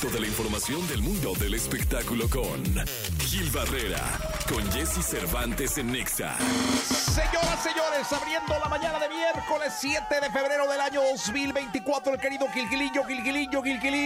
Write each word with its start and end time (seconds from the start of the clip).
Directo 0.00 0.14
de 0.16 0.20
la 0.20 0.28
información 0.28 0.86
del 0.86 1.02
mundo 1.02 1.32
del 1.40 1.54
espectáculo 1.54 2.28
con 2.30 2.62
Gil 3.18 3.50
Barrera, 3.50 3.98
con 4.48 4.62
Jesse 4.70 5.04
Cervantes 5.04 5.76
en 5.76 5.90
Nexa. 5.90 6.38
Señoras, 6.38 7.60
señores, 7.64 8.12
abriendo 8.12 8.56
la 8.62 8.68
mañana 8.68 9.00
de 9.00 9.08
miércoles 9.08 9.72
7 9.80 10.04
de 10.22 10.30
febrero 10.30 10.70
del 10.70 10.80
año 10.80 11.00
2024, 11.02 12.14
el 12.14 12.20
querido 12.20 12.46
Gilgilillo, 12.48 13.02
Gilgilillo, 13.06 13.60
Gilgilín. 13.60 13.98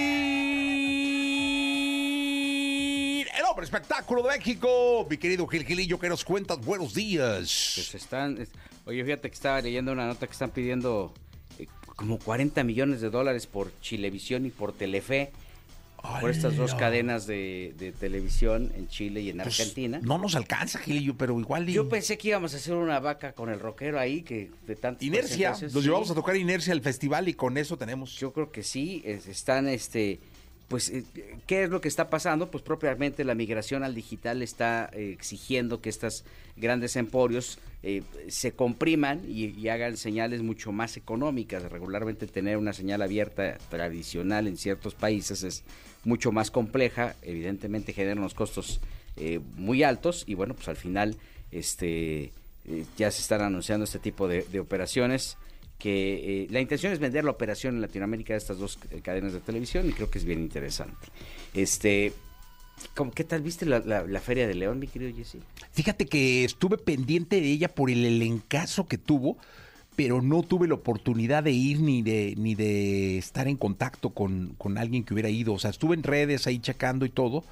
El 3.36 3.44
hombre 3.50 3.66
espectáculo 3.66 4.22
de 4.22 4.38
México. 4.38 5.06
Mi 5.10 5.18
querido 5.18 5.46
Gilgilillo, 5.46 5.98
¿qué 5.98 6.08
nos 6.08 6.24
cuentas? 6.24 6.58
Buenos 6.58 6.94
días. 6.94 7.72
Pues 7.74 7.94
están. 7.94 8.38
es- 8.40 8.48
Oye, 8.86 9.04
fíjate 9.04 9.28
que 9.28 9.34
estaba 9.34 9.60
leyendo 9.60 9.92
una 9.92 10.06
nota 10.06 10.26
que 10.26 10.32
están 10.32 10.52
pidiendo 10.52 11.12
eh, 11.58 11.66
como 11.96 12.18
40 12.18 12.64
millones 12.64 13.02
de 13.02 13.10
dólares 13.10 13.46
por 13.46 13.70
Chilevisión 13.82 14.46
y 14.46 14.50
por 14.50 14.72
Telefe. 14.72 15.32
Por 16.20 16.30
estas 16.30 16.56
dos 16.56 16.74
cadenas 16.74 17.26
de, 17.26 17.74
de 17.78 17.92
televisión 17.92 18.72
en 18.76 18.88
Chile 18.88 19.20
y 19.20 19.30
en 19.30 19.36
Pues, 19.38 19.60
Argentina. 19.60 20.00
no 20.02 20.18
nos 20.18 20.34
alcanza, 20.34 20.78
Gilillo, 20.80 21.14
pero 21.16 21.38
igual. 21.38 21.68
y- 21.68 21.72
Yo 21.74 21.88
pensé 21.88 22.18
que 22.18 22.28
íbamos 22.28 22.54
a 22.54 22.56
hacer 22.56 22.74
una 22.74 22.98
vaca 22.98 23.32
con 23.32 23.48
el 23.50 23.60
rockero 23.60 24.00
ahí, 24.00 24.22
que 24.22 24.50
de 24.66 24.74
tantas 24.76 25.02
Inercia. 25.02 25.50
Nos 25.50 25.72
sí. 25.72 25.80
llevamos 25.80 26.10
a 26.10 26.14
tocar 26.14 26.36
Inercia 26.36 26.72
al 26.72 26.80
festival 26.80 27.28
y 27.28 27.34
con 27.34 27.56
eso 27.56 27.76
tenemos. 27.76 28.16
Yo 28.18 28.32
creo 28.32 28.50
que 28.50 28.62
sí, 28.64 29.00
es- 29.04 29.28
están, 29.28 29.68
este, 29.68 30.18
pues, 30.72 30.88
eh, 30.88 31.04
¿qué 31.46 31.64
es 31.64 31.68
lo 31.68 31.82
que 31.82 31.88
está 31.88 32.08
pasando? 32.08 32.50
Pues 32.50 32.64
propiamente 32.64 33.24
la 33.24 33.34
migración 33.34 33.84
al 33.84 33.94
digital 33.94 34.40
está 34.40 34.88
eh, 34.94 35.12
exigiendo 35.12 35.82
que 35.82 35.90
estas 35.90 36.24
grandes 36.56 36.96
emporios 36.96 37.58
eh, 37.82 38.02
se 38.28 38.52
compriman 38.52 39.20
y, 39.28 39.68
hagan 39.68 39.98
señales 39.98 40.40
mucho 40.40 40.72
más 40.72 40.96
económicas. 40.96 41.62
Regularmente 41.64 42.26
tener 42.26 42.56
una 42.56 42.72
señal 42.72 43.02
abierta 43.02 43.58
tradicional 43.68 44.46
en 44.46 44.56
ciertos 44.56 44.94
países 44.94 45.42
es 45.42 45.62
mucho 46.04 46.32
más 46.32 46.50
compleja, 46.50 47.16
evidentemente 47.20 47.92
genera 47.92 48.18
unos 48.18 48.32
costos 48.32 48.80
eh, 49.18 49.40
muy 49.56 49.82
altos 49.82 50.24
y 50.26 50.32
bueno, 50.32 50.54
pues 50.54 50.68
al 50.68 50.76
final, 50.76 51.16
este, 51.50 52.32
eh, 52.64 52.86
ya 52.96 53.10
se 53.10 53.20
están 53.20 53.42
anunciando 53.42 53.84
este 53.84 53.98
tipo 53.98 54.26
de 54.26 54.58
operaciones 54.58 55.36
que 55.82 56.44
eh, 56.44 56.46
la 56.50 56.60
intención 56.60 56.92
es 56.92 56.98
vender 57.00 57.24
la 57.24 57.32
operación 57.32 57.74
en 57.74 57.80
Latinoamérica 57.80 58.34
de 58.34 58.38
estas 58.38 58.58
dos 58.58 58.78
eh, 58.90 59.00
cadenas 59.02 59.32
de 59.32 59.40
televisión 59.40 59.88
y 59.88 59.92
creo 59.92 60.10
que 60.10 60.18
es 60.18 60.24
bien 60.24 60.40
interesante. 60.40 61.08
Este, 61.54 62.12
¿cómo- 62.94 63.10
¿qué 63.10 63.24
tal 63.24 63.42
viste 63.42 63.66
la, 63.66 63.80
la- 63.80 64.04
la 64.06 64.20
Feria 64.20 64.46
de 64.46 64.54
León, 64.54 64.78
mi 64.78 64.86
querido 64.86 65.14
Jesse? 65.16 65.38
Fíjate 65.72 66.06
que 66.06 66.44
estuve 66.44 66.78
pendiente 66.78 67.40
de 67.40 67.48
ella 67.50 67.68
por 67.68 67.90
el 67.90 68.04
elencazo 68.04 68.86
que 68.86 68.98
tuvo, 68.98 69.36
pero 69.96 70.22
no 70.22 70.42
tuve 70.42 70.68
la 70.68 70.74
oportunidad 70.74 71.42
de 71.42 71.50
ir 71.52 71.80
ni 71.80 72.00
de, 72.02 72.34
ni 72.38 72.54
de 72.54 73.18
estar 73.18 73.48
en 73.48 73.56
contacto 73.56 74.10
con, 74.10 74.54
con 74.56 74.78
alguien 74.78 75.04
que 75.04 75.12
hubiera 75.14 75.28
ido. 75.30 75.52
O 75.52 75.58
sea, 75.58 75.70
estuve 75.70 75.94
en 75.96 76.02
redes 76.02 76.46
ahí 76.46 76.58
checando 76.60 77.04
y 77.04 77.10
todo. 77.10 77.44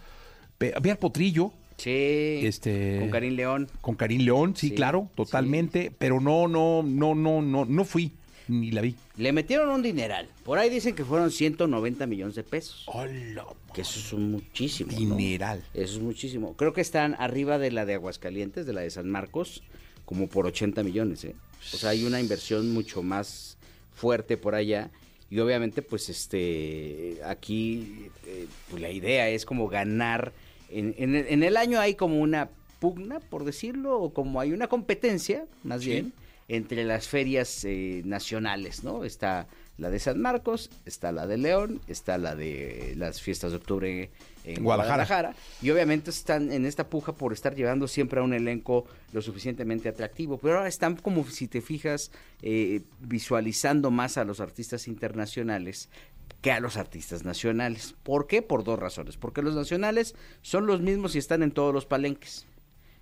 Había 0.75 0.93
el 0.93 0.99
potrillo 0.99 1.53
Sí, 1.79 2.41
Este- 2.43 2.99
con 3.01 3.09
Karim 3.11 3.35
León. 3.37 3.69
con 3.81 3.95
Karim 3.95 4.21
León, 4.21 4.55
sí, 4.55 4.69
Sí, 4.69 4.75
claro, 4.75 5.09
totalmente, 5.15 5.91
pero 5.99 6.21
no, 6.21 6.47
no, 6.47 6.83
no, 6.83 7.15
no, 7.15 7.41
no, 7.41 7.65
no 7.65 7.85
fui, 7.87 8.13
ni 8.51 8.71
la 8.71 8.81
vi. 8.81 8.95
Le 9.17 9.33
metieron 9.33 9.69
un 9.71 9.83
dineral. 9.83 10.29
Por 10.45 10.59
ahí 10.59 10.69
dicen 10.69 10.95
que 10.95 11.05
fueron 11.05 11.31
190 11.31 12.07
millones 12.07 12.35
de 12.35 12.43
pesos. 12.43 12.85
Hola, 12.87 13.47
Que 13.75 13.83
eso 13.83 13.99
es 14.01 14.13
un 14.13 14.31
muchísimo. 14.33 14.91
¿no? 14.93 14.99
dineral. 15.17 15.63
Eso 15.75 15.97
es 15.97 16.03
muchísimo. 16.03 16.55
Creo 16.57 16.73
que 16.73 16.81
están 16.81 17.15
arriba 17.19 17.59
de 17.59 17.71
la 17.71 17.87
de 17.87 17.95
Aguascalientes, 17.95 18.67
de 18.67 18.73
la 18.73 18.81
de 18.83 18.91
San 18.91 19.09
Marcos, 19.09 19.63
como 20.05 20.27
por 20.29 20.47
80 20.47 20.83
millones. 20.83 21.25
¿eh? 21.25 21.35
O 21.73 21.77
sea, 21.77 21.91
hay 21.91 22.05
una 22.05 22.21
inversión 22.21 22.73
mucho 22.73 23.03
más 23.03 23.57
fuerte 23.95 24.37
por 24.37 24.55
allá. 24.55 24.91
Y 25.31 25.39
obviamente, 25.39 25.81
pues 25.83 26.09
este, 26.09 27.21
aquí 27.25 28.09
eh, 28.27 28.47
pues, 28.69 28.83
la 28.83 28.91
idea 28.91 29.29
es 29.29 29.47
como 29.47 29.69
ganar. 29.69 30.33
En, 30.71 30.95
en 30.99 31.15
el, 31.15 31.27
en 31.29 31.43
el 31.45 31.57
año 31.57 31.79
hay 31.79 31.95
como 31.95 32.21
una 32.21 32.51
pugna, 32.81 33.21
por 33.21 33.45
decirlo, 33.45 34.01
o 34.01 34.13
como 34.13 34.41
hay 34.41 34.53
una 34.53 34.67
competencia, 34.67 35.45
más 35.63 35.83
Sí. 35.83 35.91
bien, 35.91 36.13
entre 36.51 36.83
las 36.83 37.07
ferias 37.07 37.65
eh, 37.65 38.03
nacionales, 38.05 38.83
¿no? 38.83 39.05
Está 39.05 39.47
la 39.79 39.89
de 39.89 40.01
San 40.01 40.21
Marcos, 40.21 40.69
está 40.85 41.13
la 41.13 41.29
de 41.29 41.39
León, 41.39 41.81
está 41.87 42.19
la 42.19 42.35
de 42.35 42.95
las 42.97 43.23
fiestas 43.23 43.53
de 43.53 43.59
octubre 43.59 44.11
en 44.45 44.65
Guadalajara. 44.65 45.05
Guadalajara. 45.05 45.35
Y 45.63 45.71
obviamente 45.71 46.11
están 46.11 46.51
en 46.51 46.67
esta 46.67 46.89
puja 46.89 47.13
por 47.13 47.33
estar 47.33 47.55
llevando 47.55 47.87
siempre 47.87 48.19
a 48.19 48.25
un 48.25 48.35
elenco 48.35 48.85
lo 49.13 49.23
suficientemente 49.23 49.89
atractivo. 49.89 50.39
Pero 50.39 50.57
ahora 50.57 50.69
están 50.69 50.97
como, 50.97 51.25
si 51.31 51.47
te 51.47 51.61
fijas, 51.61 52.11
eh, 52.43 52.81
visualizando 52.99 53.93
más 53.93 54.19
a 54.19 54.25
los 54.25 54.41
artistas 54.41 54.89
internacionales 54.89 55.89
que 56.43 56.51
a 56.51 56.59
los 56.59 56.77
artistas 56.77 57.25
nacionales. 57.25 57.95
¿Por 58.03 58.27
qué? 58.27 58.43
Por 58.43 58.65
dos 58.65 58.77
razones. 58.77 59.17
Porque 59.17 59.41
los 59.41 59.55
nacionales 59.55 60.17
son 60.43 60.67
los 60.67 60.81
mismos 60.81 61.15
y 61.15 61.19
están 61.19 61.45
en 61.45 61.53
todos 61.53 61.73
los 61.73 61.87
palenques. 61.87 62.45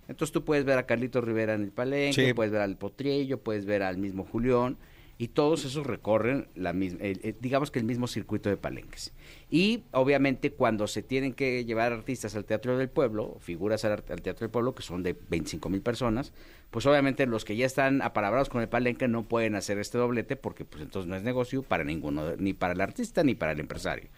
Entonces 0.09 0.31
tú 0.33 0.43
puedes 0.43 0.65
ver 0.65 0.77
a 0.77 0.85
Carlito 0.85 1.21
Rivera 1.21 1.53
en 1.53 1.61
el 1.63 1.71
palenque, 1.71 2.27
Sí. 2.27 2.33
puedes 2.33 2.51
ver 2.51 2.61
al 2.61 2.77
Potrillo, 2.77 3.39
puedes 3.39 3.65
ver 3.65 3.83
al 3.83 3.97
mismo 3.97 4.25
Julián, 4.25 4.77
y 5.21 5.27
todos 5.27 5.65
esos 5.65 5.85
recorren 5.85 6.47
la 6.55 6.71
misma, 6.71 6.99
el- 7.01 7.35
digamos 7.41 7.71
que 7.71 7.79
el 7.79 7.83
mismo 7.85 8.07
circuito 8.07 8.49
de 8.49 8.55
palenques. 8.55 9.11
Y 9.51 9.83
obviamente 9.91 10.51
cuando 10.51 10.87
se 10.87 11.03
tienen 11.03 11.33
que 11.33 11.65
llevar 11.65 11.91
artistas 11.91 12.35
al 12.37 12.45
Teatro 12.45 12.77
del 12.77 12.87
Pueblo, 12.89 13.35
figuras 13.41 13.83
al, 13.83 13.91
al 13.91 14.21
Teatro 14.21 14.45
del 14.45 14.49
Pueblo, 14.49 14.73
que 14.75 14.81
son 14.81 15.03
de 15.03 15.17
25 15.29 15.67
mil 15.69 15.81
personas, 15.81 16.31
pues 16.71 16.85
obviamente 16.85 17.25
los 17.25 17.43
que 17.43 17.57
ya 17.57 17.65
están 17.65 18.01
apalabrados 18.01 18.47
con 18.47 18.61
el 18.61 18.69
palenque 18.69 19.09
no 19.09 19.23
pueden 19.27 19.55
hacer 19.55 19.77
este 19.77 19.97
doblete 19.97 20.37
porque 20.37 20.63
pues 20.63 20.81
entonces 20.83 21.09
no 21.09 21.17
es 21.17 21.23
negocio 21.23 21.63
para 21.63 21.83
ninguno, 21.83 22.37
ni 22.37 22.53
para 22.53 22.71
el 22.73 22.79
artista 22.79 23.21
ni 23.23 23.35
para 23.35 23.51
el 23.51 23.59
empresario. 23.59 24.09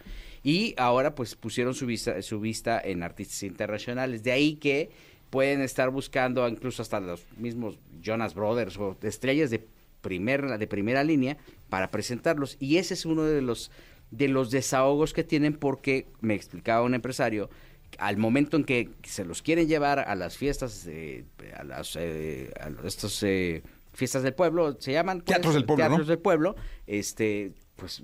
Y 0.44 0.74
ahora 0.76 1.14
pues 1.16 1.34
pusieron 1.34 1.74
su 1.74 1.84
vista, 1.86 2.22
su 2.22 2.38
vista 2.40 2.80
en 2.80 3.02
artistas 3.02 3.42
internacionales. 3.42 4.22
De 4.22 4.30
ahí 4.32 4.54
que 4.56 4.90
pueden 5.32 5.62
estar 5.62 5.88
buscando 5.88 6.46
incluso 6.46 6.82
hasta 6.82 7.00
los 7.00 7.24
mismos 7.38 7.78
Jonas 8.02 8.34
Brothers 8.34 8.76
o 8.76 8.98
estrellas 9.00 9.48
de 9.48 9.66
primera, 10.02 10.58
de 10.58 10.66
primera 10.66 11.02
línea 11.04 11.38
para 11.70 11.90
presentarlos. 11.90 12.58
Y 12.60 12.76
ese 12.76 12.92
es 12.92 13.06
uno 13.06 13.22
de 13.22 13.40
los, 13.40 13.70
de 14.10 14.28
los 14.28 14.50
desahogos 14.50 15.14
que 15.14 15.24
tienen 15.24 15.54
porque, 15.54 16.06
me 16.20 16.34
explicaba 16.34 16.82
un 16.82 16.92
empresario, 16.92 17.48
al 17.96 18.18
momento 18.18 18.58
en 18.58 18.64
que 18.64 18.90
se 19.04 19.24
los 19.24 19.40
quieren 19.40 19.68
llevar 19.68 20.00
a 20.00 20.14
las 20.16 20.36
fiestas, 20.36 20.84
de, 20.84 21.24
a 21.56 21.64
las 21.64 21.96
eh, 21.96 22.52
a 22.60 22.86
estos 22.86 23.22
eh, 23.22 23.62
fiestas 23.94 24.22
del 24.24 24.34
pueblo, 24.34 24.76
se 24.80 24.92
llaman 24.92 25.22
pues, 25.22 25.28
Teatros 25.28 25.54
del 25.54 25.64
pueblo, 25.64 25.84
¿no? 25.84 25.88
teatros 25.88 26.08
del 26.08 26.18
pueblo, 26.18 26.56
este, 26.86 27.52
pues 27.76 28.02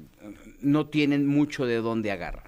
no 0.62 0.86
tienen 0.86 1.26
mucho 1.26 1.66
de 1.66 1.76
dónde 1.76 2.10
agarrar. 2.10 2.47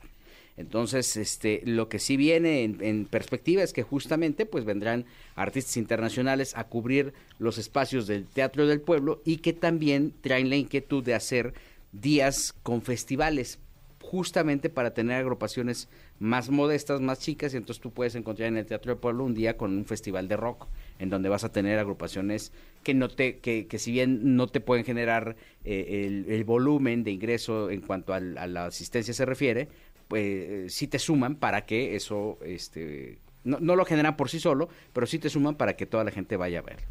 Entonces, 0.60 1.16
este, 1.16 1.62
lo 1.64 1.88
que 1.88 1.98
sí 1.98 2.18
viene 2.18 2.64
en, 2.64 3.06
perspectiva 3.06 3.62
es 3.62 3.72
que 3.72 3.82
justamente 3.82 4.44
pues 4.44 4.66
vendrán 4.66 5.06
artistas 5.34 5.78
internacionales 5.78 6.54
a 6.54 6.64
cubrir 6.64 7.14
los 7.38 7.56
espacios 7.56 8.06
del 8.06 8.26
Teatro 8.26 8.66
del 8.66 8.82
Pueblo 8.82 9.22
y 9.24 9.38
que 9.38 9.54
también 9.54 10.12
traen 10.20 10.50
la 10.50 10.56
inquietud 10.56 11.02
de 11.02 11.14
hacer 11.14 11.54
días 11.92 12.54
con 12.62 12.82
festivales 12.82 13.58
justamente 14.02 14.70
para 14.70 14.92
tener 14.92 15.16
agrupaciones 15.16 15.88
más 16.18 16.50
modestas, 16.50 17.00
más 17.00 17.20
chicas, 17.20 17.54
y 17.54 17.58
entonces 17.58 17.80
tú 17.80 17.92
puedes 17.92 18.14
encontrar 18.14 18.48
en 18.48 18.56
el 18.56 18.66
Teatro 18.66 18.92
del 18.92 19.00
Pueblo 19.00 19.24
un 19.24 19.34
día 19.34 19.56
con 19.56 19.76
un 19.76 19.84
festival 19.84 20.26
de 20.26 20.36
rock, 20.36 20.66
en 20.98 21.10
donde 21.10 21.28
vas 21.28 21.44
a 21.44 21.52
tener 21.52 21.78
agrupaciones 21.78 22.52
que 22.82 22.92
no 22.92 23.08
te, 23.08 23.38
que, 23.38 23.66
si 23.78 23.92
bien 23.92 24.36
no 24.36 24.48
te 24.48 24.60
pueden 24.60 24.84
generar 24.84 25.36
eh, 25.64 26.24
el, 26.28 26.44
volumen 26.44 27.04
de 27.04 27.12
ingreso 27.12 27.70
en 27.70 27.82
cuanto 27.82 28.12
al- 28.12 28.36
a 28.36 28.46
la 28.46 28.66
asistencia 28.66 29.14
se 29.14 29.24
refiere, 29.24 29.68
pues 30.10 30.74
sí 30.74 30.88
te 30.88 30.98
suman 30.98 31.36
para 31.36 31.64
que 31.64 31.94
eso, 31.94 32.36
este, 32.44 33.18
no, 33.44 33.58
no 33.60 33.76
lo 33.76 33.84
generan 33.84 34.16
por 34.16 34.28
sí 34.28 34.40
solo, 34.40 34.68
pero 34.92 35.06
sí 35.06 35.20
te 35.20 35.30
suman 35.30 35.54
para 35.54 35.76
que 35.76 35.86
toda 35.86 36.02
la 36.02 36.10
gente 36.10 36.36
vaya 36.36 36.58
a 36.58 36.62
verlo. 36.62 36.86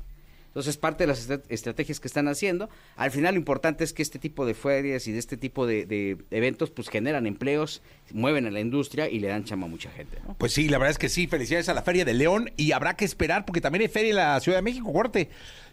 Entonces, 0.48 0.78
parte 0.78 1.04
de 1.04 1.08
las 1.10 1.20
estra- 1.30 1.44
estrategias 1.50 2.00
que 2.00 2.08
están 2.08 2.28
haciendo, 2.28 2.70
al 2.96 3.12
final 3.12 3.36
lo 3.36 3.40
importante 3.40 3.84
es 3.84 3.94
que 3.94 4.02
este 4.02 4.18
tipo 4.18 4.48
de 4.48 4.56
ferias 4.56 5.06
y 5.08 5.12
de 5.12 5.20
este 5.20 5.38
tipo 5.38 5.68
de, 5.68 6.18
eventos, 6.32 6.72
pues 6.72 6.90
generan 6.90 7.28
empleos, 7.28 7.84
mueven 8.14 8.48
a 8.48 8.52
la 8.52 8.60
industria 8.60 9.10
y 9.10 9.20
le 9.20 9.28
dan 9.28 9.44
chama 9.44 9.68
a 9.68 9.70
mucha 9.70 9.92
gente. 9.92 10.18
Pues 10.40 10.54
sí, 10.54 10.68
la 10.68 10.80
verdad 10.80 10.92
es 10.92 10.98
que 10.98 11.10
sí, 11.10 11.28
felicidades 11.28 11.70
a 11.70 11.76
la 11.76 11.84
Feria 11.84 12.04
de 12.04 12.16
León 12.16 12.50
y 12.58 12.72
habrá 12.72 12.96
que 12.96 13.06
esperar 13.06 13.46
porque 13.46 13.62
también 13.62 13.84
hay 13.84 13.90
feria 13.90 14.10
en 14.10 14.16
la 14.16 14.40
Ciudad 14.40 14.58
de 14.58 14.64
México, 14.64 14.92
corte. 14.92 15.30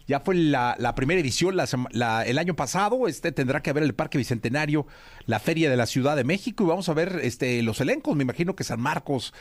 Ya 0.06 0.20
fue 0.20 0.37
la, 0.37 0.76
la 0.79 0.94
primera 0.94 1.20
edición 1.20 1.56
la 1.56 2.23
el 2.25 2.38
año 2.38 2.55
pasado, 2.55 3.08
este 3.08 3.32
tendrá 3.32 3.61
que 3.62 3.70
haber 3.70 3.82
el 3.82 3.94
Parque 3.94 4.19
Bicentenario, 4.19 4.87
la 5.26 5.41
Feria 5.41 5.69
de 5.69 5.76
la 5.76 5.87
Ciudad 5.87 6.14
de 6.17 6.23
México 6.23 6.62
y 6.62 6.67
vamos 6.67 6.88
a 6.88 6.94
ver 6.94 7.20
este 7.23 7.61
los 7.62 7.81
elencos, 7.81 8.14
me 8.14 8.23
imagino 8.23 8.55
que 8.55 8.62
San 8.64 8.81
Marcos 8.81 9.35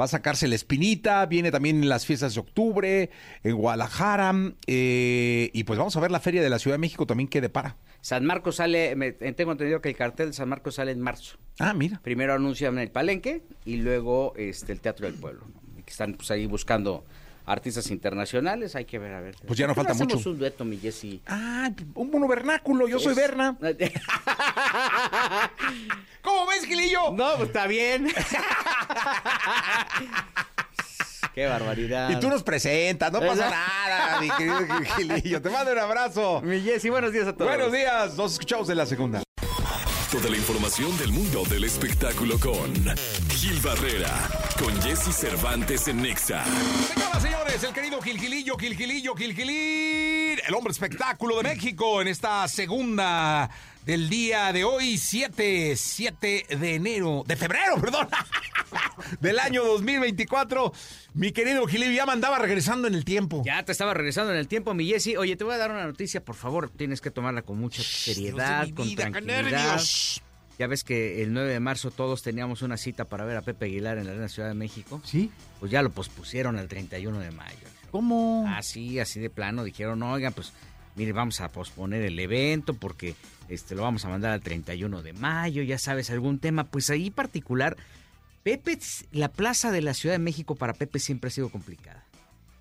va 0.00 0.06
a 0.06 0.08
sacarse 0.08 0.48
la 0.48 0.54
espinita, 0.56 1.24
viene 1.26 1.50
también 1.52 1.88
las 1.88 2.04
fiestas 2.06 2.34
de 2.34 2.40
octubre, 2.40 3.10
en 3.44 3.56
Guadalajara, 3.56 4.34
eh, 4.66 5.50
y 5.52 5.64
pues 5.64 5.78
vamos 5.78 5.96
a 5.96 6.00
ver 6.00 6.10
la 6.10 6.20
Feria 6.20 6.42
de 6.42 6.50
la 6.50 6.58
Ciudad 6.58 6.74
de 6.74 6.80
México 6.80 7.06
también 7.06 7.28
que 7.28 7.40
depara. 7.40 7.76
San 8.00 8.24
Marcos 8.24 8.56
sale, 8.56 8.94
me- 8.96 9.12
tengo 9.12 9.52
entendido 9.52 9.80
que 9.80 9.88
el 9.88 9.96
cartel 9.96 10.28
de 10.28 10.32
San 10.32 10.48
Marcos 10.48 10.76
sale 10.76 10.92
en 10.92 11.00
marzo. 11.00 11.36
Ah, 11.58 11.74
mira. 11.74 12.00
Primero 12.02 12.34
anuncian 12.34 12.78
el 12.78 12.90
Palenque 12.90 13.42
y 13.64 13.76
luego 13.78 14.34
este 14.36 14.72
el 14.72 14.80
Teatro 14.80 15.06
del 15.06 15.14
Pueblo. 15.16 15.46
¿no? 15.48 15.84
Que 15.84 15.90
están 15.90 16.14
pues 16.14 16.30
ahí 16.30 16.46
buscando 16.46 17.04
artistas 17.48 17.90
internacionales. 17.90 18.76
Hay 18.76 18.84
que 18.84 18.98
ver, 18.98 19.14
a 19.14 19.20
ver. 19.20 19.36
Pues 19.46 19.58
ya 19.58 19.66
no 19.66 19.74
¿Por 19.74 19.84
qué 19.84 19.88
falta 19.88 20.04
hacemos 20.04 20.14
mucho. 20.16 20.30
un 20.30 20.38
dueto, 20.38 20.64
mi 20.64 20.78
Jessy? 20.78 21.20
Ah, 21.26 21.70
un 21.94 22.10
mono 22.10 22.28
vernáculo, 22.28 22.88
yo 22.88 22.98
soy 22.98 23.14
Berna. 23.14 23.56
¿Cómo 26.22 26.46
ves, 26.46 26.64
Gilillo? 26.66 27.12
No, 27.12 27.36
pues 27.36 27.48
está 27.48 27.66
bien. 27.66 28.08
Qué 31.34 31.46
barbaridad. 31.46 32.10
Y 32.10 32.18
tú 32.18 32.28
nos 32.28 32.42
presentas, 32.42 33.12
no 33.12 33.20
pasa 33.20 33.48
nada, 33.48 34.20
mi 34.20 34.28
querido 34.30 34.58
Gilillo. 34.96 35.40
Te 35.40 35.50
mando 35.50 35.70
un 35.72 35.78
abrazo. 35.78 36.42
Mi 36.42 36.60
Jessy, 36.60 36.90
buenos 36.90 37.12
días 37.12 37.28
a 37.28 37.32
todos. 37.32 37.48
Buenos 37.48 37.72
días, 37.72 38.16
nos 38.16 38.32
escuchamos 38.32 38.68
en 38.70 38.76
la 38.76 38.86
segunda. 38.86 39.22
Toda 40.10 40.30
la 40.30 40.38
información 40.38 40.96
del 40.96 41.12
mundo 41.12 41.42
del 41.50 41.64
espectáculo 41.64 42.38
con 42.38 42.72
Gil 43.28 43.60
Barrera, 43.60 44.08
con 44.58 44.74
Jesse 44.80 45.14
Cervantes 45.14 45.86
en 45.86 46.00
Nexa. 46.00 46.44
Señoras, 46.94 47.22
señores, 47.22 47.62
el 47.62 47.74
querido 47.74 48.00
Gilgilillo, 48.00 48.56
Gilgilillo, 48.56 49.14
Gilgilín, 49.14 50.38
el 50.46 50.54
hombre 50.54 50.72
espectáculo 50.72 51.36
de 51.36 51.42
México 51.42 52.00
en 52.00 52.08
esta 52.08 52.48
segunda 52.48 53.50
del 53.88 54.10
día 54.10 54.52
de 54.52 54.64
hoy, 54.64 54.98
7, 54.98 55.74
7 55.74 56.46
de 56.60 56.74
enero, 56.74 57.24
de 57.26 57.36
febrero, 57.36 57.76
perdón, 57.80 58.06
del 59.18 59.38
año 59.38 59.64
2024. 59.64 60.74
Mi 61.14 61.32
querido 61.32 61.66
Gilillo 61.66 61.92
ya 61.92 62.04
me 62.04 62.12
andaba 62.12 62.38
regresando 62.38 62.86
en 62.86 62.94
el 62.94 63.06
tiempo. 63.06 63.42
Ya 63.46 63.64
te 63.64 63.72
estaba 63.72 63.94
regresando 63.94 64.30
en 64.30 64.38
el 64.38 64.46
tiempo, 64.46 64.74
mi 64.74 64.86
Jessy. 64.86 65.16
Oye, 65.16 65.36
te 65.36 65.44
voy 65.44 65.54
a 65.54 65.56
dar 65.56 65.70
una 65.70 65.86
noticia, 65.86 66.22
por 66.22 66.34
favor. 66.34 66.68
Tienes 66.68 67.00
que 67.00 67.10
tomarla 67.10 67.40
con 67.40 67.58
mucha 67.58 67.82
seriedad, 67.82 68.66
Dios 68.66 68.66
de 68.66 68.66
mi 68.66 68.72
con 68.74 68.88
vida, 68.88 69.04
qué 69.04 69.10
tranquilidad. 69.10 69.80
Ya 70.58 70.66
ves 70.66 70.84
que 70.84 71.22
el 71.22 71.32
9 71.32 71.50
de 71.50 71.60
marzo 71.60 71.90
todos 71.90 72.22
teníamos 72.22 72.60
una 72.60 72.76
cita 72.76 73.06
para 73.06 73.24
ver 73.24 73.38
a 73.38 73.42
Pepe 73.42 73.66
Aguilar 73.66 73.96
en 73.96 74.04
la 74.04 74.10
Arena 74.10 74.28
Ciudad 74.28 74.48
de 74.48 74.54
México. 74.54 75.00
¿Sí? 75.02 75.30
Pues 75.60 75.72
ya 75.72 75.80
lo 75.80 75.88
pospusieron 75.88 76.58
al 76.58 76.68
31 76.68 77.20
de 77.20 77.30
mayo. 77.30 77.66
¿Cómo? 77.90 78.44
Así, 78.54 79.00
así 79.00 79.18
de 79.18 79.30
plano, 79.30 79.64
dijeron, 79.64 80.02
oigan, 80.02 80.34
pues 80.34 80.52
mire, 80.98 81.12
vamos 81.12 81.40
a 81.40 81.48
posponer 81.48 82.02
el 82.02 82.18
evento 82.18 82.74
porque 82.74 83.14
este 83.48 83.74
lo 83.76 83.82
vamos 83.82 84.04
a 84.04 84.08
mandar 84.08 84.32
al 84.32 84.40
31 84.40 85.00
de 85.02 85.12
mayo, 85.12 85.62
ya 85.62 85.78
sabes, 85.78 86.10
algún 86.10 86.40
tema, 86.40 86.64
pues 86.64 86.90
ahí 86.90 87.10
particular, 87.10 87.76
Pepe, 88.42 88.78
la 89.12 89.28
plaza 89.28 89.70
de 89.70 89.80
la 89.80 89.94
Ciudad 89.94 90.16
de 90.16 90.18
México 90.18 90.56
para 90.56 90.74
Pepe 90.74 90.98
siempre 90.98 91.28
ha 91.28 91.30
sido 91.30 91.50
complicada. 91.50 92.04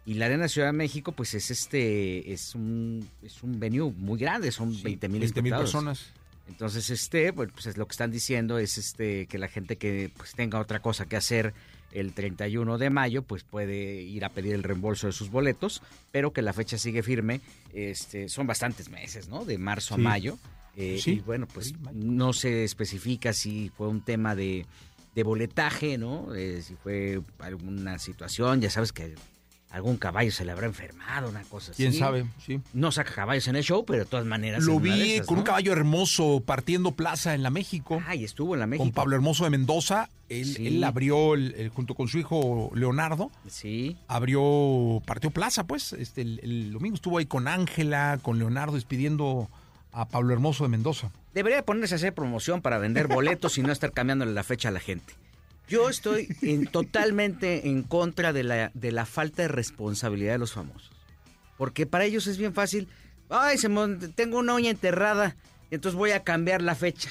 Y 0.05 0.13
la 0.13 0.27
Arena 0.27 0.47
Ciudad 0.47 0.67
de 0.67 0.73
México, 0.73 1.11
pues 1.11 1.33
es 1.33 1.51
este, 1.51 2.31
es 2.31 2.55
un, 2.55 3.09
es 3.23 3.43
un 3.43 3.59
venue 3.59 3.91
muy 3.91 4.19
grande, 4.19 4.51
son 4.51 4.71
20 4.81 5.09
mil 5.09 5.19
20 5.19 5.41
mil 5.41 5.53
personas. 5.53 6.05
entonces, 6.47 6.89
este, 6.91 7.33
pues, 7.33 7.51
pues, 7.51 7.65
es 7.65 7.77
lo 7.77 7.87
que 7.87 7.91
están 7.91 8.11
diciendo 8.11 8.59
es 8.59 8.77
este 8.77 9.25
que 9.25 9.37
la 9.37 9.47
gente 9.47 9.77
que 9.77 10.11
pues 10.15 10.33
tenga 10.33 10.59
otra 10.59 10.79
cosa 10.79 11.07
que 11.07 11.17
hacer 11.17 11.53
el 11.99 12.13
31 12.13 12.77
de 12.77 12.89
mayo, 12.89 13.23
pues 13.23 13.43
puede 13.43 14.01
ir 14.01 14.25
a 14.25 14.29
pedir 14.29 14.53
el 14.53 14.63
reembolso 14.63 15.07
de 15.07 15.13
sus 15.13 15.29
boletos, 15.29 15.81
pero 16.11 16.31
que 16.31 16.41
la 16.41 16.53
fecha 16.53 16.77
sigue 16.77 17.03
firme. 17.03 17.41
Este, 17.73 18.29
son 18.29 18.47
bastantes 18.47 18.89
meses, 18.89 19.27
¿no? 19.29 19.45
De 19.45 19.57
marzo 19.57 19.95
a 19.95 19.97
mayo. 19.97 20.37
Eh, 20.75 20.99
Sí. 21.01 21.11
Y 21.11 21.19
bueno, 21.21 21.47
pues 21.51 21.73
no 21.93 22.33
se 22.33 22.63
especifica 22.63 23.33
si 23.33 23.71
fue 23.75 23.87
un 23.87 24.01
tema 24.01 24.35
de, 24.35 24.65
de 25.15 25.23
boletaje, 25.23 25.97
¿no? 25.97 26.35
Eh, 26.35 26.61
si 26.61 26.75
fue 26.75 27.21
alguna 27.39 27.97
situación, 27.97 28.61
ya 28.61 28.69
sabes 28.69 28.91
que 28.93 29.15
algún 29.69 29.97
caballo 29.97 30.31
se 30.31 30.45
le 30.45 30.51
habrá 30.53 30.65
enfermado, 30.67 31.29
una 31.29 31.43
cosa 31.43 31.71
así. 31.71 31.83
¿Quién 31.83 31.93
sabe? 31.93 32.25
Sí. 32.45 32.61
No 32.73 32.91
saca 32.91 33.13
caballos 33.13 33.47
en 33.47 33.55
el 33.57 33.63
show, 33.63 33.85
pero 33.85 33.99
de 33.99 34.05
todas 34.05 34.25
maneras. 34.25 34.63
Lo 34.63 34.79
vi 34.79 35.13
esas, 35.13 35.27
con 35.27 35.39
un 35.39 35.43
caballo 35.43 35.71
hermoso 35.73 36.41
partiendo 36.45 36.91
plaza 36.93 37.35
en 37.35 37.43
la 37.43 37.49
México. 37.49 38.01
Ay, 38.07 38.23
estuvo 38.23 38.53
en 38.53 38.61
la 38.61 38.67
México. 38.67 38.83
con 38.85 38.93
Pablo 38.93 39.15
Hermoso 39.15 39.43
de 39.43 39.49
Mendoza. 39.49 40.09
Él, 40.29 40.45
Sí. 40.55 40.67
él 40.67 40.83
abrió, 40.83 41.33
el- 41.35 41.53
el- 41.57 41.69
junto 41.69 41.95
con 41.95 42.07
su 42.07 42.17
hijo 42.17 42.71
Leonardo, 42.73 43.31
Sí. 43.47 43.95
abrió, 44.07 45.01
partió 45.05 45.31
plaza, 45.31 45.65
pues. 45.65 45.93
Este, 45.93 46.21
el, 46.21 46.39
el 46.43 46.71
domingo 46.73 46.95
estuvo 46.95 47.17
ahí 47.17 47.25
con 47.25 47.47
Ángela, 47.47 48.19
con 48.21 48.39
Leonardo, 48.39 48.75
despidiendo 48.75 49.49
a 49.91 50.05
Pablo 50.07 50.33
Hermoso 50.33 50.63
de 50.63 50.69
Mendoza. 50.69 51.11
Debería 51.33 51.63
ponerse 51.63 51.95
a 51.95 51.97
hacer 51.97 52.13
promoción 52.13 52.61
para 52.61 52.77
vender 52.77 53.07
boletos 53.07 53.57
y 53.57 53.63
no 53.63 53.71
estar 53.71 53.91
cambiándole 53.91 54.33
la 54.33 54.43
fecha 54.43 54.69
a 54.69 54.71
la 54.71 54.79
gente. 54.79 55.13
Yo 55.67 55.89
estoy 55.89 56.27
en- 56.41 56.65
totalmente 56.67 57.67
en 57.67 57.83
contra 57.83 58.31
de 58.33 58.43
la, 58.43 58.71
de 58.73 58.91
la 58.91 59.05
falta 59.05 59.41
de 59.43 59.47
responsabilidad 59.49 60.33
de 60.33 60.37
los 60.39 60.53
famosos. 60.53 60.91
Porque 61.57 61.85
para 61.85 62.05
ellos 62.05 62.27
es 62.27 62.37
bien 62.37 62.53
fácil. 62.53 62.87
Ay, 63.29 63.57
se 63.57 63.67
tengo 64.15 64.37
una 64.39 64.53
uña 64.55 64.69
enterrada, 64.69 65.35
entonces 65.71 65.97
voy 65.97 66.11
a 66.11 66.23
cambiar 66.23 66.61
la 66.61 66.75
fecha. 66.75 67.09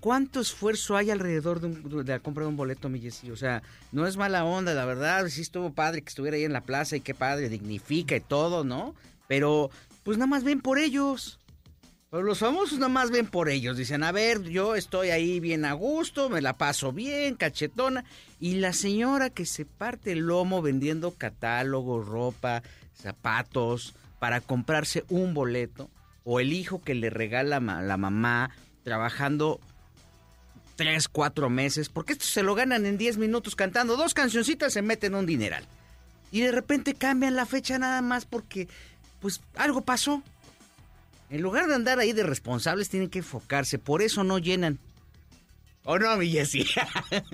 ¿Cuánto 0.00 0.40
esfuerzo 0.40 0.96
hay 0.96 1.10
alrededor 1.10 1.60
de, 1.60 1.66
un- 1.66 2.04
de 2.04 2.12
la 2.12 2.20
compra 2.20 2.44
de 2.44 2.48
un 2.48 2.56
boleto, 2.56 2.88
mi? 2.88 3.06
O 3.30 3.36
sea, 3.36 3.62
no 3.92 4.06
es 4.06 4.16
mala 4.16 4.44
onda, 4.44 4.72
la 4.72 4.84
verdad. 4.84 5.26
Sí 5.28 5.40
estuvo 5.40 5.72
padre 5.72 6.02
que 6.02 6.08
estuviera 6.08 6.36
ahí 6.36 6.44
en 6.44 6.52
la 6.52 6.60
plaza 6.62 6.96
y 6.96 7.00
qué 7.00 7.14
padre, 7.14 7.48
dignifica 7.48 8.14
y 8.16 8.20
todo, 8.20 8.62
¿no? 8.64 8.94
Pero, 9.26 9.70
pues 10.04 10.16
nada 10.16 10.28
más 10.28 10.44
ven 10.44 10.60
por 10.60 10.78
ellos. 10.78 11.40
Pero 12.10 12.22
los 12.22 12.38
famosos 12.38 12.78
nada 12.78 12.88
más 12.88 13.10
ven 13.10 13.26
por 13.26 13.48
ellos. 13.48 13.76
Dicen, 13.76 14.02
a 14.02 14.12
ver, 14.12 14.42
yo 14.42 14.76
estoy 14.76 15.10
ahí 15.10 15.40
bien 15.40 15.64
a 15.64 15.72
gusto, 15.72 16.28
me 16.28 16.40
la 16.40 16.56
paso 16.56 16.92
bien, 16.92 17.34
cachetona. 17.34 18.04
Y 18.38 18.54
la 18.54 18.72
señora 18.72 19.30
que 19.30 19.44
se 19.44 19.64
parte 19.64 20.12
el 20.12 20.20
lomo 20.20 20.62
vendiendo 20.62 21.12
catálogos, 21.12 22.06
ropa, 22.06 22.62
zapatos, 22.94 23.94
para 24.18 24.40
comprarse 24.40 25.04
un 25.08 25.34
boleto. 25.34 25.90
O 26.24 26.40
el 26.40 26.52
hijo 26.52 26.82
que 26.82 26.94
le 26.94 27.10
regala 27.10 27.60
la 27.60 27.96
mamá 27.96 28.50
trabajando 28.84 29.60
tres, 30.76 31.08
cuatro 31.08 31.50
meses. 31.50 31.88
Porque 31.88 32.12
esto 32.12 32.24
se 32.24 32.42
lo 32.42 32.54
ganan 32.54 32.86
en 32.86 32.98
10 32.98 33.16
minutos 33.18 33.56
cantando 33.56 33.96
dos 33.96 34.14
cancioncitas, 34.14 34.72
se 34.72 34.82
meten 34.82 35.14
un 35.14 35.26
dineral. 35.26 35.64
Y 36.30 36.42
de 36.42 36.52
repente 36.52 36.94
cambian 36.94 37.34
la 37.34 37.46
fecha 37.46 37.78
nada 37.78 38.02
más 38.02 38.26
porque, 38.26 38.68
pues, 39.20 39.40
algo 39.56 39.80
pasó. 39.80 40.22
En 41.30 41.42
lugar 41.42 41.66
de 41.66 41.74
andar 41.74 41.98
ahí 41.98 42.12
de 42.12 42.22
responsables, 42.22 42.88
tienen 42.88 43.10
que 43.10 43.18
enfocarse. 43.18 43.78
Por 43.78 44.02
eso 44.02 44.24
no 44.24 44.38
llenan. 44.38 44.78
¿O 45.84 45.98
no, 45.98 46.16
mi 46.16 46.28
Jessy? 46.30 46.66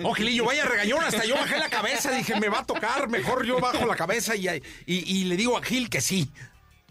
Oh, 0.03 0.13
Gilillo, 0.13 0.45
vaya 0.45 0.65
regañón, 0.65 1.03
hasta 1.03 1.25
yo 1.25 1.35
bajé 1.35 1.57
la 1.57 1.69
cabeza, 1.69 2.11
dije, 2.11 2.39
me 2.39 2.49
va 2.49 2.59
a 2.59 2.65
tocar, 2.65 3.09
mejor 3.09 3.45
yo 3.47 3.59
bajo 3.59 3.83
la 3.87 3.95
cabeza 3.95 4.35
y, 4.35 4.47
y, 4.47 4.61
y 4.85 5.23
le 5.23 5.35
digo 5.35 5.57
a 5.57 5.63
Gil 5.63 5.89
que 5.89 6.01
sí. 6.01 6.29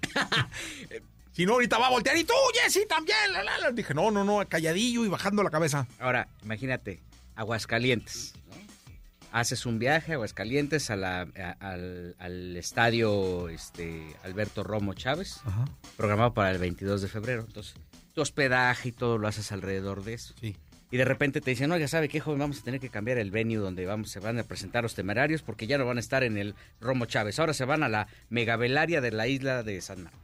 si 1.33 1.47
no, 1.47 1.53
ahorita 1.53 1.79
va 1.79 1.87
a 1.87 1.91
voltear 1.91 2.17
y 2.17 2.25
tú, 2.25 2.35
Jessy, 2.61 2.85
también. 2.89 3.33
la, 3.33 3.45
la, 3.45 3.59
la. 3.59 3.71
Dije, 3.71 3.95
no, 3.95 4.11
no, 4.11 4.25
no, 4.25 4.45
calladillo 4.49 5.05
y 5.05 5.09
bajando 5.09 5.45
la 5.45 5.51
cabeza. 5.51 5.87
Ahora, 6.01 6.27
imagínate, 6.43 7.01
Aguascalientes. 7.37 8.35
¿no? 8.49 8.72
Haces 9.33 9.65
un 9.67 9.79
viaje 9.79 10.13
a 10.13 10.15
Aguascalientes 10.17 10.91
a 10.91 10.97
la- 10.97 11.23
a- 11.37 11.57
al, 11.73 12.15
al 12.19 12.57
estadio 12.57 13.49
este, 13.49 14.15
Alberto 14.25 14.63
Romo 14.63 14.93
Chávez, 14.95 15.39
Ajá, 15.45 15.65
programado 15.97 16.35
para 16.35 16.51
el 16.51 16.59
22 16.59 17.01
de 17.03 17.09
febrero. 17.09 17.43
Entonces, 17.47 17.75
tu 18.15 18.21
hospedaje 18.21 18.91
y 18.91 18.93
todo 18.93 19.17
lo 19.19 19.27
haces 19.29 19.51
alrededor 19.53 20.05
de 20.05 20.15
eso. 20.15 20.35
sí. 20.41 20.57
Y 20.91 20.99
de 20.99 21.07
repente 21.07 21.41
te 21.41 21.49
dicen, 21.49 21.73
oiga, 21.73 21.89
¿sabe 21.89 22.11
qué, 22.11 22.21
joven? 22.21 22.41
Vamos 22.41 22.61
a 22.61 22.65
tener 22.65 22.79
que 22.79 22.91
cambiar 22.91 23.17
el 23.17 23.31
venue 23.31 23.57
donde 23.57 23.87
vamos, 23.87 24.11
se 24.11 24.21
van 24.21 24.39
a 24.39 24.43
presentar 24.43 24.83
los 24.83 24.95
temerarios 24.95 25.41
porque 25.41 25.67
ya 25.67 25.79
no 25.79 25.87
van 25.87 25.97
a 25.97 26.01
estar 26.01 26.23
en 26.23 26.37
el 26.37 26.55
Romo 26.83 27.07
Chávez. 27.07 27.39
Ahora 27.39 27.55
se 27.55 27.65
van 27.65 27.83
a 27.83 27.89
la 27.89 28.09
megavelaria 28.29 29.01
de 29.01 29.11
la 29.11 29.27
isla 29.27 29.63
de 29.63 29.81
San 29.81 30.03
Marcos. 30.03 30.21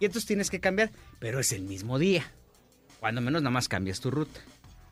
Y 0.00 0.06
entonces 0.06 0.26
tienes 0.26 0.48
que 0.48 0.58
cambiar, 0.58 0.90
pero 1.18 1.38
es 1.38 1.52
el 1.52 1.64
mismo 1.64 1.98
día. 1.98 2.24
Cuando 2.98 3.20
menos 3.20 3.42
nada 3.42 3.50
más 3.52 3.68
cambias 3.68 4.00
tu 4.00 4.10
ruta. 4.10 4.40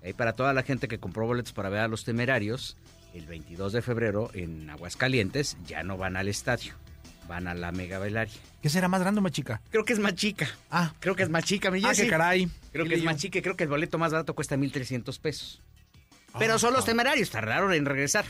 Ahí 0.05 0.13
para 0.13 0.35
toda 0.35 0.53
la 0.53 0.63
gente 0.63 0.89
que 0.89 0.99
compró 0.99 1.25
boletos 1.27 1.55
para 1.55 1.71
ver 1.71 1.81
a 1.81 1.89
los 1.89 2.05
temerarios, 2.05 2.77
el 3.15 3.27
22 3.27 3.73
de 3.73 3.83
febrero 3.83 4.31
en 4.35 4.69
Aguascalientes 4.71 5.57
ya 5.67 5.83
no 5.83 5.97
van 5.97 6.17
al 6.17 6.29
estadio, 6.29 6.75
van 7.29 7.47
a 7.49 7.55
la 7.55 7.73
megavelaria. 7.73 8.35
¿Qué 8.63 8.69
será 8.69 8.89
más 8.89 9.01
grande 9.01 9.19
o 9.21 9.23
más 9.23 9.33
chica? 9.33 9.61
Creo 9.71 9.85
que 9.85 9.93
es 9.93 9.99
más 9.99 10.15
chica. 10.15 10.49
Ah, 10.71 10.95
Creo 11.01 11.15
que 11.17 11.23
es 11.23 11.31
más 11.31 11.45
chica, 11.45 11.71
mi 11.71 11.83
ah, 11.85 11.89
Jessy. 11.89 12.03
qué 12.03 12.09
caray. 12.09 12.49
Creo 12.73 12.87
que 12.87 12.95
es 12.95 13.03
más 13.05 13.17
chica 13.17 13.39
y 13.39 13.43
creo 13.43 13.57
que 13.57 13.65
el 13.65 13.71
boleto 13.71 13.99
más 13.99 14.13
barato 14.13 14.35
cuesta 14.35 14.57
1.300 14.57 15.21
pesos. 15.21 15.61
Ah, 16.33 16.39
Pero 16.39 16.59
son 16.59 16.73
los 16.73 16.85
ah. 16.85 16.87
temerarios, 16.87 17.31
tardaron 17.31 17.73
en 17.75 17.85
regresar. 17.85 18.25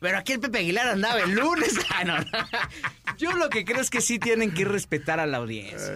Pero 0.00 0.16
aquí 0.16 0.32
el 0.32 0.40
Pepe 0.40 0.58
Aguilar 0.58 0.88
andaba 0.88 1.20
el 1.20 1.32
lunes. 1.34 1.78
Ah, 1.90 2.04
no, 2.04 2.18
no. 2.18 2.24
Yo 3.18 3.32
lo 3.32 3.50
que 3.50 3.64
creo 3.66 3.80
es 3.80 3.90
que 3.90 4.00
sí 4.00 4.18
tienen 4.18 4.52
que 4.54 4.64
respetar 4.64 5.20
a 5.20 5.26
la 5.26 5.38
audiencia. 5.38 5.92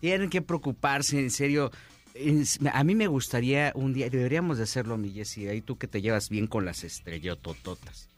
Tienen 0.00 0.30
que 0.30 0.40
preocuparse, 0.40 1.18
en 1.18 1.30
serio. 1.30 1.70
A 2.72 2.84
mí 2.84 2.94
me 2.94 3.08
gustaría 3.08 3.72
un 3.74 3.92
día, 3.92 4.08
deberíamos 4.08 4.58
de 4.58 4.64
hacerlo, 4.64 4.96
mi 4.96 5.10
Jessy, 5.10 5.48
ahí 5.48 5.60
tú 5.60 5.78
que 5.78 5.88
te 5.88 6.00
llevas 6.00 6.28
bien 6.28 6.46
con 6.46 6.64
las 6.64 6.84
estrellotototas. 6.84 8.08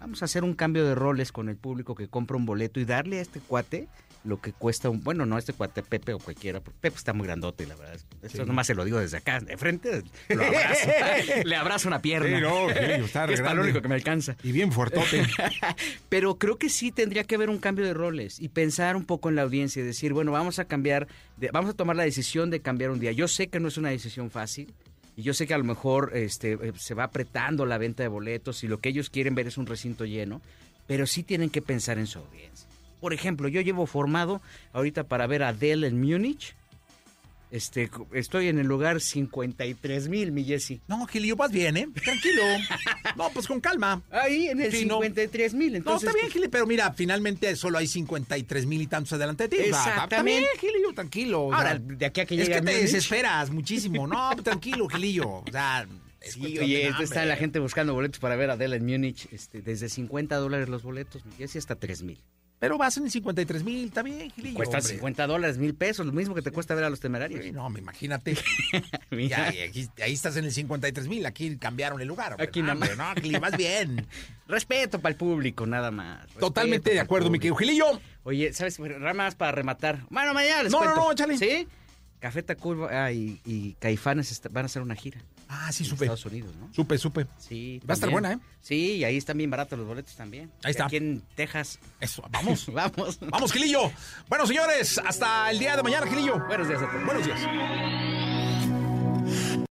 Vamos 0.00 0.22
a 0.22 0.24
hacer 0.24 0.42
un 0.42 0.54
cambio 0.54 0.84
de 0.84 0.94
roles 0.94 1.30
con 1.30 1.48
el 1.48 1.56
público 1.56 1.94
que 1.94 2.08
compra 2.08 2.36
un 2.36 2.46
boleto 2.46 2.80
y 2.80 2.84
darle 2.84 3.18
a 3.18 3.22
este 3.22 3.40
cuate 3.40 3.88
lo 4.24 4.40
que 4.40 4.52
cuesta 4.52 4.88
un... 4.88 5.02
Bueno, 5.02 5.26
no 5.26 5.36
este 5.38 5.52
cuate, 5.52 5.82
Pepe 5.82 6.14
o 6.14 6.18
cualquiera, 6.18 6.60
porque 6.60 6.78
Pepe 6.80 6.96
está 6.96 7.12
muy 7.12 7.26
grandote, 7.26 7.66
la 7.66 7.76
verdad. 7.76 8.00
Esto 8.22 8.38
Sí. 8.42 8.44
nomás 8.48 8.66
se 8.66 8.74
lo 8.74 8.84
digo 8.84 8.98
desde 8.98 9.18
acá, 9.18 9.38
de 9.40 9.56
frente, 9.58 10.02
lo 10.30 10.44
abrazo. 10.44 10.88
le 11.44 11.56
abrazo 11.56 11.88
una 11.88 12.00
pierna. 12.00 12.38
Sí, 12.38 12.42
no, 12.42 12.70
está 13.04 13.26
que 13.26 13.34
es 13.34 13.40
para 13.42 13.54
lo 13.54 13.62
único 13.62 13.82
que 13.82 13.88
me 13.88 13.94
alcanza. 13.94 14.36
Y 14.42 14.52
bien 14.52 14.72
fuertote. 14.72 15.26
Pero 16.08 16.36
creo 16.38 16.56
que 16.58 16.68
sí 16.68 16.90
tendría 16.92 17.24
que 17.24 17.34
haber 17.34 17.50
un 17.50 17.58
cambio 17.58 17.84
de 17.84 17.94
roles 17.94 18.40
y 18.40 18.48
pensar 18.48 18.96
un 18.96 19.04
poco 19.04 19.28
en 19.28 19.36
la 19.36 19.42
audiencia 19.42 19.82
y 19.82 19.84
decir, 19.86 20.12
bueno, 20.12 20.32
vamos 20.32 20.58
a 20.58 20.64
cambiar, 20.64 21.06
de- 21.36 21.50
vamos 21.52 21.70
a 21.70 21.74
tomar 21.74 21.96
la 21.96 22.04
decisión 22.04 22.50
de 22.50 22.60
cambiar 22.60 22.90
un 22.90 23.00
día. 23.00 23.12
Yo 23.12 23.28
sé 23.28 23.48
que 23.48 23.60
no 23.60 23.68
es 23.68 23.76
una 23.76 23.90
decisión 23.90 24.30
fácil 24.30 24.72
y 25.16 25.22
yo 25.22 25.34
sé 25.34 25.46
que 25.46 25.54
a 25.54 25.58
lo 25.58 25.64
mejor 25.64 26.12
este, 26.14 26.52
eh, 26.54 26.72
se 26.76 26.94
va 26.94 27.04
apretando 27.04 27.66
la 27.66 27.78
venta 27.78 28.02
de 28.02 28.08
boletos 28.08 28.64
y 28.64 28.68
lo 28.68 28.78
que 28.78 28.88
ellos 28.88 29.10
quieren 29.10 29.34
ver 29.34 29.46
es 29.46 29.58
un 29.58 29.66
recinto 29.66 30.04
lleno, 30.06 30.40
pero 30.86 31.06
sí 31.06 31.22
tienen 31.22 31.50
que 31.50 31.62
pensar 31.62 31.98
en 31.98 32.06
su 32.06 32.18
audiencia. 32.18 32.63
Por 33.04 33.12
ejemplo, 33.12 33.48
yo 33.48 33.60
llevo 33.60 33.84
formado 33.84 34.40
ahorita 34.72 35.04
para 35.04 35.26
ver 35.26 35.42
a 35.42 35.48
Adele 35.48 35.88
en 35.88 36.00
Múnich. 36.00 36.56
Este, 37.50 37.90
estoy 38.14 38.48
en 38.48 38.58
el 38.58 38.66
lugar 38.66 38.98
53 38.98 40.08
mil, 40.08 40.32
mi 40.32 40.42
Jessy. 40.42 40.80
No, 40.88 41.04
Gilillo, 41.04 41.36
vas 41.36 41.52
bien, 41.52 41.76
¿eh? 41.76 41.86
Tranquilo. 42.02 42.42
no, 43.16 43.28
pues 43.34 43.46
con 43.46 43.60
calma. 43.60 44.02
Ahí 44.10 44.46
en 44.46 44.58
el 44.62 44.72
Sí, 44.72 44.86
no. 44.86 45.02
53 45.02 45.52
mil. 45.52 45.72
No, 45.72 45.76
Entonces, 45.76 46.08
está 46.08 46.18
bien, 46.18 46.32
Gilillo, 46.32 46.50
pero 46.50 46.66
mira, 46.66 46.94
finalmente 46.94 47.54
solo 47.56 47.76
hay 47.76 47.88
53 47.88 48.64
mil 48.64 48.80
y 48.80 48.86
tantos 48.86 49.12
adelante 49.12 49.48
de 49.48 49.48
ti. 49.50 49.56
Va, 49.58 49.62
Está 49.64 49.82
bien, 49.82 49.88
Exactamente. 49.92 50.48
Gilillo, 50.58 50.94
tranquilo. 50.94 51.42
o 51.42 51.52
Ahora, 51.52 51.72
sea, 51.72 51.80
de 51.80 52.06
aquí 52.06 52.22
a 52.22 52.24
que 52.24 52.34
Es 52.36 52.40
llegue 52.40 52.52
que 52.52 52.58
a 52.58 52.62
te 52.62 52.80
desesperas 52.80 53.50
muchísimo. 53.50 54.06
No, 54.06 54.30
pues, 54.32 54.44
tranquilo, 54.44 54.88
Gilillo. 54.88 55.28
O 55.28 55.44
sea, 55.52 55.86
es 56.22 56.32
Sí, 56.32 56.58
oye, 56.58 56.90
está 57.02 57.26
la 57.26 57.36
gente 57.36 57.58
buscando 57.58 57.92
boletos 57.92 58.18
para 58.18 58.34
ver 58.34 58.48
a 58.48 58.54
Adele 58.54 58.76
en 58.76 58.86
Múnich. 58.86 59.28
Este, 59.30 59.60
desde 59.60 59.90
50 59.90 60.36
dólares 60.36 60.70
los 60.70 60.82
boletos, 60.82 61.26
mi 61.26 61.32
Jessy, 61.34 61.58
hasta 61.58 61.76
3 61.76 62.02
mil. 62.02 62.18
Pero 62.64 62.78
vas 62.78 62.96
en 62.96 63.04
el 63.04 63.10
53 63.10 63.62
mil, 63.62 63.84
está 63.86 64.02
bien, 64.02 64.30
Gilillo. 64.30 64.54
Cuesta 64.56 64.78
hombre. 64.78 64.92
50 64.94 65.26
dólares, 65.26 65.58
mil 65.58 65.74
pesos, 65.74 66.06
lo 66.06 66.12
mismo 66.12 66.34
que 66.34 66.40
te 66.42 66.50
cuesta 66.50 66.74
ver 66.74 66.84
a 66.84 66.88
los 66.90 66.98
temerarios. 66.98 67.44
Sí, 67.44 67.52
No, 67.52 67.68
me 67.68 67.80
imagínate. 67.80 68.36
Ya, 69.28 69.48
aquí- 69.48 69.88
ahí 70.02 70.12
estás 70.12 70.36
en 70.36 70.44
el 70.46 70.52
53 70.52 71.08
mil, 71.08 71.26
aquí 71.26 71.56
cambiaron 71.58 72.00
el 72.00 72.08
lugar. 72.08 72.32
hombre. 72.32 72.46
Aquí 72.46 72.62
nada 72.62 72.74
más. 72.74 72.90
hombre, 72.90 73.04
No, 73.04 73.14
Gilillo, 73.20 73.40
vas 73.40 73.56
bien. 73.56 74.06
Respeto 74.48 74.98
para 75.00 75.12
el 75.12 75.16
público, 75.16 75.66
nada 75.66 75.90
más. 75.90 76.22
Respeto 76.22 76.40
Totalmente 76.46 76.90
de 76.90 77.00
acuerdo, 77.00 77.30
mi 77.30 77.38
querido 77.38 77.56
Gilillo. 77.56 78.00
Oye, 78.22 78.52
¿sabes? 78.52 78.78
Más 78.80 79.34
para 79.34 79.52
rematar. 79.52 80.00
Bueno, 80.10 80.32
mañana 80.34 80.62
les 80.62 80.72
No, 80.72 80.78
no, 80.80 80.84
cuento. 80.86 81.00
no, 81.04 81.12
échale. 81.12 81.38
¿Sí? 81.38 81.68
Café 82.18 82.42
Tacuba 82.42 82.88
ah, 83.04 83.12
y, 83.12 83.40
y 83.44 83.74
Caifanes 83.78 84.40
van 84.50 84.64
a 84.64 84.66
hacer 84.66 84.80
una 84.80 84.94
gira 84.94 85.20
Ah, 85.56 85.70
sí, 85.72 85.84
supe. 85.84 86.04
Estados 86.04 86.26
Unidos, 86.26 86.54
¿no? 86.56 86.68
Supe, 86.72 86.98
supe. 86.98 87.26
Sí. 87.38 87.80
Va 87.88 87.92
a 87.92 87.94
estar 87.94 88.10
buena, 88.10 88.32
¿eh? 88.32 88.38
Sí, 88.60 88.96
y 88.96 89.04
ahí 89.04 89.16
están 89.16 89.38
bien 89.38 89.50
baratos 89.50 89.78
los 89.78 89.86
boletos 89.86 90.14
también. 90.16 90.50
Ahí 90.64 90.72
está. 90.72 90.86
Aquí 90.86 90.96
en 90.96 91.22
Texas. 91.36 91.78
Eso, 92.00 92.24
vamos. 92.30 92.66
Vamos. 92.72 93.18
Vamos, 93.20 93.52
Gilillo. 93.52 93.90
Bueno, 94.28 94.46
señores, 94.46 95.00
hasta 95.04 95.50
el 95.50 95.58
día 95.58 95.76
de 95.76 95.82
mañana, 95.82 96.06
Gilillo. 96.06 96.44
Buenos 96.46 96.66
días 96.66 96.82
a 96.82 96.90
todos. 96.90 97.04
Buenos 97.04 97.24
días. 97.24 97.40